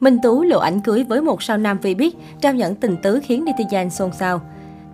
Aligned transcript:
Minh 0.00 0.18
Tú 0.22 0.42
lộ 0.42 0.58
ảnh 0.58 0.80
cưới 0.80 1.04
với 1.04 1.22
một 1.22 1.42
sao 1.42 1.58
nam 1.58 1.78
vi 1.78 1.94
biết, 1.94 2.16
trao 2.40 2.54
nhẫn 2.54 2.74
tình 2.74 2.96
tứ 3.02 3.20
khiến 3.22 3.44
netizen 3.44 3.88
xôn 3.88 4.12
xao. 4.12 4.40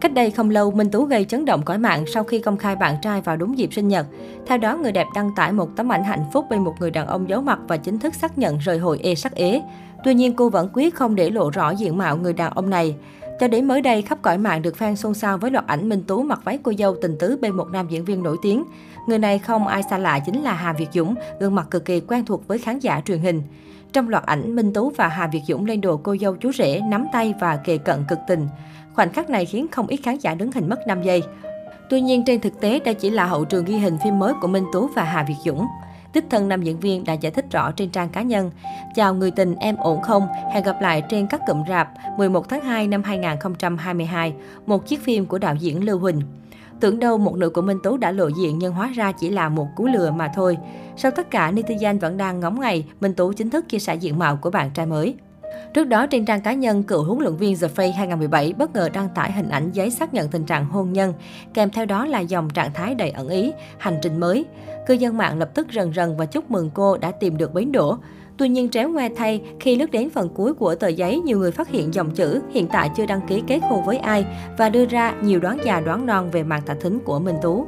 Cách 0.01 0.15
đây 0.15 0.31
không 0.31 0.51
lâu, 0.51 0.71
Minh 0.71 0.91
Tú 0.91 1.05
gây 1.05 1.25
chấn 1.25 1.45
động 1.45 1.63
cõi 1.63 1.79
mạng 1.79 2.05
sau 2.15 2.25
khi 2.25 2.39
công 2.39 2.57
khai 2.57 2.77
bạn 2.77 2.97
trai 3.03 3.21
vào 3.21 3.37
đúng 3.37 3.59
dịp 3.59 3.73
sinh 3.73 3.89
nhật. 3.89 4.07
Theo 4.47 4.59
đó, 4.59 4.77
người 4.77 4.93
đẹp 4.93 5.07
đăng 5.15 5.31
tải 5.37 5.53
một 5.53 5.69
tấm 5.77 5.93
ảnh 5.93 6.05
hạnh 6.05 6.25
phúc 6.33 6.45
bên 6.51 6.65
một 6.65 6.75
người 6.81 6.91
đàn 6.91 7.07
ông 7.07 7.29
giấu 7.29 7.41
mặt 7.41 7.59
và 7.69 7.77
chính 7.77 7.99
thức 7.99 8.15
xác 8.15 8.39
nhận 8.39 8.59
rời 8.59 8.79
hội 8.79 8.99
ê 9.03 9.15
sắc 9.15 9.35
ế. 9.35 9.63
Tuy 10.05 10.15
nhiên, 10.15 10.35
cô 10.35 10.49
vẫn 10.49 10.69
quyết 10.73 10.95
không 10.95 11.15
để 11.15 11.31
lộ 11.31 11.51
rõ 11.51 11.71
diện 11.71 11.99
mạo 11.99 12.17
người 12.17 12.33
đàn 12.33 12.53
ông 12.55 12.71
này. 12.71 12.97
Cho 13.41 13.49
đến 13.49 13.65
mới 13.65 13.81
đây, 13.81 14.03
khắp 14.03 14.19
cõi 14.23 14.39
mạng 14.39 14.63
được 14.63 14.75
fan 14.79 14.95
xôn 14.95 15.15
xao 15.15 15.39
với 15.39 15.51
loạt 15.51 15.67
ảnh 15.67 15.89
Minh 15.89 16.03
Tú 16.07 16.23
mặc 16.23 16.41
váy 16.45 16.59
cô 16.63 16.73
dâu 16.79 16.97
tình 17.03 17.17
tứ 17.19 17.39
bên 17.41 17.57
một 17.57 17.69
nam 17.73 17.89
diễn 17.89 18.05
viên 18.05 18.23
nổi 18.23 18.37
tiếng. 18.43 18.65
Người 19.07 19.19
này 19.19 19.39
không 19.39 19.67
ai 19.67 19.83
xa 19.91 19.99
lạ 19.99 20.19
chính 20.19 20.43
là 20.43 20.55
Hà 20.55 20.73
Việt 20.73 20.89
Dũng, 20.93 21.15
gương 21.41 21.55
mặt 21.55 21.67
cực 21.71 21.85
kỳ 21.85 22.01
quen 22.01 22.25
thuộc 22.25 22.49
với 22.49 22.59
khán 22.59 22.79
giả 22.79 23.01
truyền 23.05 23.19
hình. 23.19 23.43
Trong 23.93 24.09
loạt 24.09 24.27
ảnh, 24.27 24.57
Minh 24.57 24.73
Tú 24.73 24.91
và 24.91 25.09
Hà 25.09 25.27
Việt 25.27 25.41
Dũng 25.49 25.67
lên 25.67 25.81
đồ 25.81 25.97
cô 25.97 26.17
dâu 26.21 26.37
chú 26.37 26.53
rể, 26.53 26.81
nắm 26.81 27.07
tay 27.13 27.35
và 27.41 27.57
kề 27.57 27.79
cận 27.79 28.05
cực 28.09 28.19
tình. 28.29 28.49
Khoảnh 28.95 29.13
khắc 29.13 29.31
này 29.31 29.47
khiến 29.47 29.67
không 29.73 29.87
ít 29.87 29.97
khán 29.97 30.19
giả 30.19 30.35
đứng 30.35 30.53
hình 30.53 30.69
mất 30.69 30.87
5 30.87 31.03
giây. 31.03 31.23
Tuy 31.91 32.01
nhiên, 32.01 32.25
trên 32.25 32.41
thực 32.41 32.61
tế, 32.61 32.79
đây 32.79 32.95
chỉ 32.95 33.11
là 33.11 33.27
hậu 33.27 33.45
trường 33.45 33.65
ghi 33.65 33.79
hình 33.79 33.99
phim 34.05 34.19
mới 34.19 34.33
của 34.41 34.49
Minh 34.49 34.65
Tú 34.73 34.89
và 34.95 35.05
Hà 35.05 35.25
Việt 35.29 35.35
Dũng. 35.45 35.67
Đích 36.15 36.25
thân 36.31 36.49
nam 36.49 36.63
diễn 36.63 36.81
viên 36.81 37.05
đã 37.05 37.13
giải 37.13 37.33
thích 37.33 37.45
rõ 37.51 37.71
trên 37.71 37.91
trang 37.91 38.09
cá 38.09 38.23
nhân. 38.23 38.51
Chào 38.95 39.15
người 39.15 39.31
tình, 39.31 39.55
em 39.55 39.77
ổn 39.77 40.03
không? 40.03 40.27
Hẹn 40.53 40.65
gặp 40.65 40.77
lại 40.81 41.03
trên 41.09 41.27
các 41.27 41.41
cụm 41.47 41.63
rạp 41.69 41.89
11 42.19 42.49
tháng 42.49 42.61
2 42.61 42.89
năm 42.89 43.03
2022, 43.03 44.35
một 44.67 44.87
chiếc 44.87 45.05
phim 45.05 45.27
của 45.27 45.39
đạo 45.39 45.55
diễn 45.55 45.85
Lưu 45.85 45.99
Huỳnh. 45.99 46.21
Tưởng 46.81 46.99
đâu 46.99 47.19
một 47.19 47.37
nửa 47.37 47.49
của 47.49 47.63
Minh 47.63 47.79
Tú 47.83 47.97
đã 47.97 48.11
lộ 48.11 48.29
diện 48.29 48.59
nhưng 48.59 48.75
hóa 48.75 48.91
ra 48.95 49.13
chỉ 49.13 49.31
là 49.31 49.49
một 49.49 49.67
cú 49.77 49.87
lừa 49.87 50.11
mà 50.11 50.33
thôi. 50.35 50.57
Sau 50.97 51.11
tất 51.11 51.31
cả, 51.31 51.53
netizen 51.53 52.01
vẫn 52.01 52.17
đang 52.17 52.41
ngóng 52.41 52.61
ngày 52.61 52.85
Minh 53.01 53.15
Tú 53.15 53.33
chính 53.33 53.51
thức 53.51 53.69
chia 53.69 53.79
sẻ 53.79 53.95
diện 53.95 54.19
mạo 54.19 54.37
của 54.37 54.51
bạn 54.51 54.71
trai 54.75 54.87
mới. 54.87 55.15
Trước 55.75 55.85
đó, 55.85 56.07
trên 56.07 56.25
trang 56.25 56.41
cá 56.41 56.53
nhân, 56.53 56.83
cựu 56.83 57.05
huấn 57.05 57.19
luyện 57.19 57.37
viên 57.37 57.57
The 57.57 57.69
Face 57.69 57.93
2017 57.93 58.53
bất 58.59 58.75
ngờ 58.75 58.89
đăng 58.93 59.09
tải 59.15 59.33
hình 59.33 59.49
ảnh 59.49 59.71
giấy 59.73 59.91
xác 59.91 60.15
nhận 60.15 60.29
tình 60.29 60.45
trạng 60.45 60.65
hôn 60.65 60.93
nhân, 60.93 61.15
kèm 61.55 61.71
theo 61.71 61.87
đó 61.87 62.07
là 62.07 62.21
dòng 62.21 62.51
trạng 62.51 62.73
thái 62.75 62.95
đầy 62.95 63.11
ẩn 63.11 63.29
ý, 63.29 63.53
hành 63.79 63.99
trình 64.03 64.21
mới. 64.21 64.45
Cư 64.87 64.95
dân 64.95 65.17
mạng 65.17 65.39
lập 65.39 65.51
tức 65.55 65.67
rần 65.73 65.93
rần 65.95 66.17
và 66.17 66.27
chúc 66.27 66.51
mừng 66.51 66.71
cô 66.75 66.97
đã 66.97 67.11
tìm 67.11 67.37
được 67.37 67.55
bến 67.55 67.73
đỗ. 67.73 67.97
Tuy 68.37 68.49
nhiên 68.49 68.69
tréo 68.69 68.89
ngoe 68.89 69.09
thay, 69.17 69.43
khi 69.61 69.77
lướt 69.77 69.91
đến 69.91 70.11
phần 70.11 70.29
cuối 70.29 70.55
của 70.55 70.75
tờ 70.75 70.89
giấy, 70.89 71.21
nhiều 71.21 71.39
người 71.39 71.51
phát 71.51 71.69
hiện 71.69 71.95
dòng 71.95 72.11
chữ 72.11 72.41
hiện 72.51 72.67
tại 72.67 72.91
chưa 72.97 73.07
đăng 73.07 73.21
ký 73.27 73.43
kết 73.47 73.61
hôn 73.63 73.85
với 73.85 73.99
ai 73.99 74.27
và 74.59 74.69
đưa 74.69 74.85
ra 74.87 75.15
nhiều 75.23 75.41
đoán 75.41 75.59
già 75.65 75.81
đoán 75.81 76.07
non 76.07 76.31
về 76.31 76.43
màn 76.43 76.63
thả 76.67 76.75
thính 76.75 76.99
của 77.05 77.19
Minh 77.19 77.37
Tú. 77.43 77.67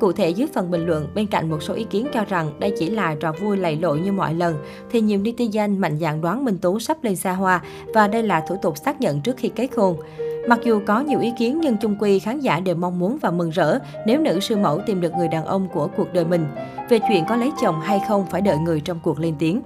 Cụ 0.00 0.12
thể 0.12 0.30
dưới 0.30 0.48
phần 0.54 0.70
bình 0.70 0.86
luận, 0.86 1.06
bên 1.14 1.26
cạnh 1.26 1.50
một 1.50 1.62
số 1.62 1.74
ý 1.74 1.84
kiến 1.84 2.06
cho 2.14 2.24
rằng 2.24 2.50
đây 2.58 2.72
chỉ 2.78 2.90
là 2.90 3.14
trò 3.20 3.32
vui 3.32 3.56
lầy 3.56 3.76
lội 3.76 4.00
như 4.00 4.12
mọi 4.12 4.34
lần, 4.34 4.56
thì 4.90 5.00
nhiều 5.00 5.20
netizen 5.20 5.78
mạnh 5.78 5.98
dạn 5.98 6.20
đoán 6.20 6.44
Minh 6.44 6.58
Tú 6.58 6.78
sắp 6.78 7.04
lên 7.04 7.16
xa 7.16 7.32
hoa 7.32 7.62
và 7.94 8.08
đây 8.08 8.22
là 8.22 8.40
thủ 8.48 8.56
tục 8.62 8.76
xác 8.76 9.00
nhận 9.00 9.20
trước 9.20 9.36
khi 9.36 9.48
kết 9.48 9.68
hôn. 9.76 9.96
Mặc 10.48 10.58
dù 10.64 10.80
có 10.86 11.00
nhiều 11.00 11.20
ý 11.20 11.32
kiến 11.38 11.60
nhưng 11.60 11.76
chung 11.76 11.96
quy 12.00 12.18
khán 12.18 12.40
giả 12.40 12.60
đều 12.60 12.76
mong 12.76 12.98
muốn 12.98 13.18
và 13.20 13.30
mừng 13.30 13.50
rỡ 13.50 13.78
nếu 14.06 14.20
nữ 14.20 14.40
sư 14.40 14.56
mẫu 14.56 14.80
tìm 14.86 15.00
được 15.00 15.12
người 15.14 15.28
đàn 15.28 15.44
ông 15.44 15.68
của 15.72 15.88
cuộc 15.96 16.12
đời 16.12 16.24
mình. 16.24 16.46
Về 16.88 16.98
chuyện 17.08 17.24
có 17.28 17.36
lấy 17.36 17.52
chồng 17.62 17.80
hay 17.80 18.00
không 18.08 18.26
phải 18.30 18.40
đợi 18.40 18.58
người 18.58 18.80
trong 18.80 19.00
cuộc 19.02 19.20
lên 19.20 19.34
tiếng. 19.38 19.62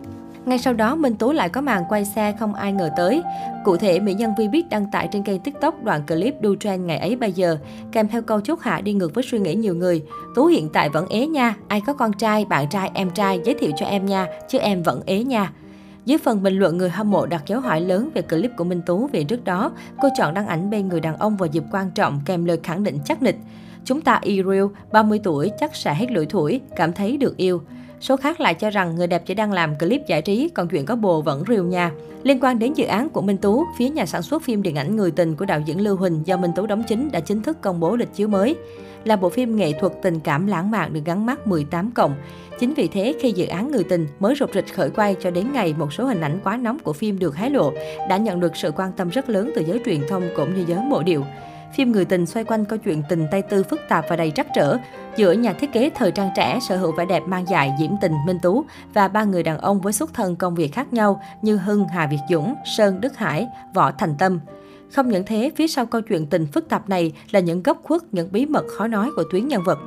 Ngay 0.48 0.58
sau 0.58 0.74
đó, 0.74 0.94
Minh 0.94 1.16
Tú 1.16 1.32
lại 1.32 1.48
có 1.48 1.60
màn 1.60 1.84
quay 1.88 2.04
xe 2.04 2.34
không 2.38 2.54
ai 2.54 2.72
ngờ 2.72 2.90
tới. 2.96 3.22
Cụ 3.64 3.76
thể, 3.76 4.00
mỹ 4.00 4.14
nhân 4.14 4.32
Vi 4.38 4.48
biết 4.48 4.68
đăng 4.70 4.90
tải 4.90 5.08
trên 5.12 5.22
kênh 5.22 5.40
TikTok 5.40 5.84
đoạn 5.84 6.06
clip 6.06 6.40
đu 6.40 6.56
trend 6.56 6.84
ngày 6.84 6.98
ấy 6.98 7.16
bây 7.16 7.32
giờ, 7.32 7.58
kèm 7.92 8.08
theo 8.08 8.22
câu 8.22 8.40
chốt 8.40 8.60
hạ 8.60 8.80
đi 8.80 8.92
ngược 8.92 9.14
với 9.14 9.24
suy 9.24 9.38
nghĩ 9.38 9.54
nhiều 9.54 9.74
người. 9.74 10.02
Tú 10.34 10.46
hiện 10.46 10.68
tại 10.72 10.88
vẫn 10.88 11.06
ế 11.08 11.26
nha, 11.26 11.56
ai 11.68 11.80
có 11.86 11.92
con 11.92 12.12
trai, 12.12 12.44
bạn 12.44 12.68
trai, 12.68 12.90
em 12.94 13.10
trai 13.10 13.40
giới 13.44 13.54
thiệu 13.54 13.70
cho 13.76 13.86
em 13.86 14.06
nha, 14.06 14.26
chứ 14.48 14.58
em 14.58 14.82
vẫn 14.82 15.00
ế 15.06 15.24
nha. 15.24 15.52
Dưới 16.04 16.18
phần 16.18 16.42
bình 16.42 16.58
luận, 16.58 16.78
người 16.78 16.90
hâm 16.90 17.10
mộ 17.10 17.26
đặt 17.26 17.42
dấu 17.46 17.60
hỏi 17.60 17.80
lớn 17.80 18.10
về 18.14 18.22
clip 18.22 18.50
của 18.56 18.64
Minh 18.64 18.82
Tú 18.86 19.08
vì 19.12 19.24
trước 19.24 19.44
đó, 19.44 19.70
cô 20.02 20.08
chọn 20.18 20.34
đăng 20.34 20.46
ảnh 20.46 20.70
bên 20.70 20.88
người 20.88 21.00
đàn 21.00 21.16
ông 21.16 21.36
vào 21.36 21.46
dịp 21.46 21.64
quan 21.72 21.90
trọng 21.90 22.20
kèm 22.24 22.44
lời 22.44 22.58
khẳng 22.62 22.84
định 22.84 22.98
chắc 23.04 23.22
nịch. 23.22 23.36
Chúng 23.84 24.00
ta 24.00 24.20
yêu, 24.22 24.72
30 24.92 25.20
tuổi 25.22 25.50
chắc 25.60 25.76
sẽ 25.76 25.94
hết 25.94 26.10
lưỡi 26.10 26.26
thủi, 26.26 26.60
cảm 26.76 26.92
thấy 26.92 27.16
được 27.16 27.36
yêu. 27.36 27.62
Số 28.00 28.16
khác 28.16 28.40
lại 28.40 28.54
cho 28.54 28.70
rằng 28.70 28.96
người 28.96 29.06
đẹp 29.06 29.22
chỉ 29.26 29.34
đang 29.34 29.52
làm 29.52 29.78
clip 29.78 30.06
giải 30.06 30.22
trí, 30.22 30.48
còn 30.54 30.68
chuyện 30.68 30.86
có 30.86 30.96
bồ 30.96 31.22
vẫn 31.22 31.44
rìu 31.48 31.64
nha. 31.64 31.92
Liên 32.22 32.38
quan 32.40 32.58
đến 32.58 32.74
dự 32.74 32.84
án 32.84 33.08
của 33.08 33.20
Minh 33.20 33.36
Tú, 33.36 33.64
phía 33.78 33.88
nhà 33.88 34.06
sản 34.06 34.22
xuất 34.22 34.42
phim 34.42 34.62
điện 34.62 34.78
ảnh 34.78 34.96
Người 34.96 35.10
tình 35.10 35.36
của 35.36 35.44
đạo 35.44 35.60
diễn 35.60 35.80
Lưu 35.80 35.96
Huỳnh 35.96 36.22
do 36.24 36.36
Minh 36.36 36.50
Tú 36.56 36.66
đóng 36.66 36.82
chính 36.88 37.10
đã 37.12 37.20
chính 37.20 37.42
thức 37.42 37.56
công 37.60 37.80
bố 37.80 37.96
lịch 37.96 38.14
chiếu 38.14 38.28
mới. 38.28 38.56
Là 39.04 39.16
bộ 39.16 39.28
phim 39.28 39.56
nghệ 39.56 39.72
thuật 39.80 39.92
tình 40.02 40.20
cảm 40.20 40.46
lãng 40.46 40.70
mạn 40.70 40.92
được 40.92 41.00
gắn 41.04 41.26
mắt 41.26 41.46
18 41.46 41.90
cộng. 41.90 42.14
Chính 42.60 42.74
vì 42.74 42.88
thế, 42.88 43.14
khi 43.20 43.32
dự 43.32 43.46
án 43.46 43.70
Người 43.70 43.84
tình 43.84 44.06
mới 44.18 44.34
rục 44.34 44.50
rịch 44.54 44.74
khởi 44.74 44.90
quay 44.90 45.16
cho 45.20 45.30
đến 45.30 45.52
ngày 45.52 45.74
một 45.78 45.92
số 45.92 46.04
hình 46.04 46.20
ảnh 46.20 46.40
quá 46.44 46.56
nóng 46.56 46.78
của 46.78 46.92
phim 46.92 47.18
được 47.18 47.36
hé 47.36 47.50
lộ, 47.50 47.72
đã 48.08 48.16
nhận 48.16 48.40
được 48.40 48.56
sự 48.56 48.72
quan 48.76 48.92
tâm 48.92 49.08
rất 49.08 49.30
lớn 49.30 49.50
từ 49.54 49.62
giới 49.66 49.80
truyền 49.84 50.00
thông 50.08 50.22
cũng 50.36 50.54
như 50.54 50.64
giới 50.68 50.78
mộ 50.78 51.02
điệu. 51.02 51.24
Phim 51.74 51.92
Người 51.92 52.04
tình 52.04 52.26
xoay 52.26 52.44
quanh 52.44 52.64
câu 52.64 52.78
chuyện 52.78 53.02
tình 53.08 53.26
tay 53.30 53.42
tư 53.42 53.62
phức 53.62 53.80
tạp 53.88 54.04
và 54.08 54.16
đầy 54.16 54.30
trắc 54.30 54.46
trở 54.54 54.76
giữa 55.16 55.32
nhà 55.32 55.52
thiết 55.52 55.72
kế 55.72 55.90
thời 55.94 56.10
trang 56.10 56.30
trẻ 56.36 56.58
sở 56.68 56.76
hữu 56.76 56.92
vẻ 56.92 57.04
đẹp 57.06 57.22
mang 57.26 57.44
dài 57.48 57.72
Diễm 57.78 57.90
Tình 58.00 58.12
Minh 58.26 58.38
Tú 58.42 58.64
và 58.94 59.08
ba 59.08 59.24
người 59.24 59.42
đàn 59.42 59.58
ông 59.58 59.80
với 59.80 59.92
xuất 59.92 60.14
thân 60.14 60.36
công 60.36 60.54
việc 60.54 60.74
khác 60.74 60.92
nhau 60.92 61.22
như 61.42 61.56
Hưng 61.56 61.88
Hà 61.88 62.06
Việt 62.06 62.20
Dũng, 62.30 62.54
Sơn 62.64 63.00
Đức 63.00 63.16
Hải, 63.16 63.46
Võ 63.74 63.90
Thành 63.90 64.14
Tâm. 64.18 64.40
Không 64.92 65.08
những 65.08 65.24
thế, 65.26 65.50
phía 65.56 65.68
sau 65.68 65.86
câu 65.86 66.00
chuyện 66.00 66.26
tình 66.26 66.46
phức 66.46 66.68
tạp 66.68 66.88
này 66.88 67.12
là 67.30 67.40
những 67.40 67.62
góc 67.62 67.80
khuất, 67.82 68.02
những 68.12 68.28
bí 68.32 68.46
mật 68.46 68.64
khó 68.78 68.86
nói 68.86 69.10
của 69.16 69.24
tuyến 69.32 69.48
nhân 69.48 69.62
vật. 69.64 69.78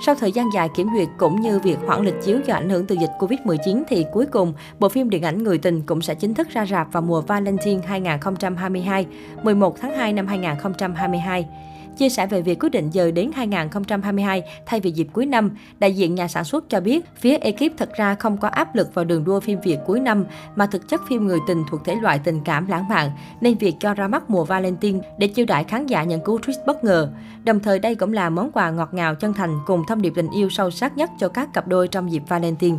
Sau 0.00 0.14
thời 0.14 0.32
gian 0.32 0.50
dài 0.54 0.68
kiểm 0.76 0.88
duyệt 0.96 1.08
cũng 1.18 1.40
như 1.40 1.58
việc 1.58 1.78
hoãn 1.86 2.04
lịch 2.04 2.22
chiếu 2.22 2.38
do 2.46 2.54
ảnh 2.54 2.68
hưởng 2.68 2.86
từ 2.86 2.94
dịch 2.94 3.10
Covid-19 3.18 3.82
thì 3.88 4.06
cuối 4.12 4.26
cùng, 4.26 4.52
bộ 4.78 4.88
phim 4.88 5.10
điện 5.10 5.22
ảnh 5.22 5.42
Người 5.42 5.58
tình 5.58 5.82
cũng 5.82 6.00
sẽ 6.00 6.14
chính 6.14 6.34
thức 6.34 6.48
ra 6.50 6.66
rạp 6.66 6.92
vào 6.92 7.02
mùa 7.02 7.20
Valentine 7.20 7.80
2022, 7.86 9.06
11 9.42 9.80
tháng 9.80 9.96
2 9.96 10.12
năm 10.12 10.26
2022. 10.26 11.48
Chia 11.96 12.08
sẻ 12.08 12.26
về 12.26 12.42
việc 12.42 12.58
quyết 12.60 12.68
định 12.72 12.90
dời 12.92 13.12
đến 13.12 13.30
2022 13.34 14.42
thay 14.66 14.80
vì 14.80 14.90
dịp 14.90 15.06
cuối 15.12 15.26
năm, 15.26 15.50
đại 15.78 15.92
diện 15.92 16.14
nhà 16.14 16.28
sản 16.28 16.44
xuất 16.44 16.68
cho 16.68 16.80
biết 16.80 17.04
phía 17.16 17.36
ekip 17.36 17.72
thật 17.76 17.90
ra 17.96 18.14
không 18.14 18.36
có 18.36 18.48
áp 18.48 18.74
lực 18.74 18.94
vào 18.94 19.04
đường 19.04 19.24
đua 19.24 19.40
phim 19.40 19.60
Việt 19.60 19.78
cuối 19.86 20.00
năm, 20.00 20.24
mà 20.56 20.66
thực 20.66 20.88
chất 20.88 21.00
phim 21.08 21.26
người 21.26 21.38
tình 21.46 21.64
thuộc 21.70 21.84
thể 21.84 21.94
loại 21.94 22.18
tình 22.18 22.40
cảm 22.44 22.66
lãng 22.66 22.88
mạn, 22.88 23.10
nên 23.40 23.58
việc 23.58 23.74
cho 23.80 23.94
ra 23.94 24.08
mắt 24.08 24.30
mùa 24.30 24.44
Valentine 24.44 25.00
để 25.18 25.26
chiêu 25.26 25.46
đãi 25.46 25.64
khán 25.64 25.86
giả 25.86 26.04
nhận 26.04 26.20
cú 26.20 26.38
twist 26.38 26.66
bất 26.66 26.84
ngờ. 26.84 27.10
Đồng 27.44 27.60
thời 27.60 27.78
đây 27.78 27.94
cũng 27.94 28.12
là 28.12 28.30
món 28.30 28.52
quà 28.52 28.70
ngọt 28.70 28.94
ngào 28.94 29.14
chân 29.14 29.34
thành 29.34 29.58
cùng 29.66 29.82
thông 29.88 30.02
điệp 30.02 30.12
tình 30.16 30.30
yêu 30.30 30.50
sâu 30.50 30.70
sắc 30.70 30.96
nhất 30.96 31.10
cho 31.18 31.28
các 31.28 31.52
cặp 31.52 31.68
đôi 31.68 31.88
trong 31.88 32.12
dịp 32.12 32.22
Valentine. 32.28 32.78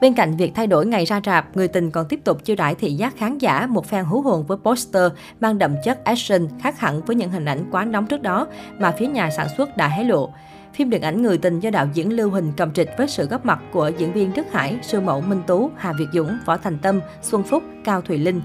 Bên 0.00 0.14
cạnh 0.14 0.36
việc 0.36 0.52
thay 0.54 0.66
đổi 0.66 0.86
ngày 0.86 1.04
ra 1.04 1.20
rạp, 1.24 1.56
người 1.56 1.68
tình 1.68 1.90
còn 1.90 2.08
tiếp 2.08 2.20
tục 2.24 2.44
chiêu 2.44 2.56
đãi 2.56 2.74
thị 2.74 2.92
giác 2.92 3.16
khán 3.16 3.38
giả 3.38 3.66
một 3.66 3.90
fan 3.90 4.04
hú 4.04 4.20
hồn 4.20 4.46
với 4.46 4.58
poster 4.64 5.12
mang 5.40 5.58
đậm 5.58 5.74
chất 5.84 6.04
action 6.04 6.48
khác 6.62 6.78
hẳn 6.80 7.00
với 7.00 7.16
những 7.16 7.30
hình 7.30 7.44
ảnh 7.44 7.64
quá 7.70 7.84
nóng 7.84 8.06
trước 8.06 8.22
đó 8.22 8.46
mà 8.78 8.94
phía 8.98 9.06
nhà 9.06 9.30
sản 9.30 9.48
xuất 9.56 9.76
đã 9.76 9.88
hé 9.88 10.04
lộ. 10.04 10.30
Phim 10.74 10.90
điện 10.90 11.02
ảnh 11.02 11.22
Người 11.22 11.38
tình 11.38 11.60
do 11.60 11.70
đạo 11.70 11.86
diễn 11.94 12.12
Lưu 12.12 12.30
Huỳnh 12.30 12.52
cầm 12.56 12.72
trịch 12.72 12.90
với 12.98 13.08
sự 13.08 13.26
góp 13.26 13.46
mặt 13.46 13.58
của 13.72 13.90
diễn 13.98 14.12
viên 14.12 14.32
Đức 14.34 14.52
Hải, 14.52 14.78
sư 14.82 15.00
mẫu 15.00 15.20
Minh 15.20 15.42
Tú, 15.46 15.70
Hà 15.76 15.92
Việt 15.92 16.08
Dũng, 16.12 16.38
Võ 16.44 16.56
Thành 16.56 16.78
Tâm, 16.78 17.00
Xuân 17.22 17.42
Phúc, 17.42 17.62
Cao 17.84 18.00
Thùy 18.00 18.18
Linh. 18.18 18.40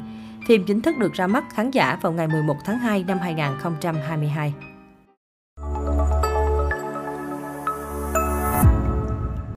Phim 0.47 0.65
chính 0.65 0.81
thức 0.81 0.97
được 0.97 1.13
ra 1.13 1.27
mắt 1.27 1.43
khán 1.53 1.71
giả 1.71 1.97
vào 2.01 2.11
ngày 2.11 2.27
11 2.27 2.55
tháng 2.65 2.79
2 2.79 3.03
năm 3.07 3.19
2022. 3.19 4.72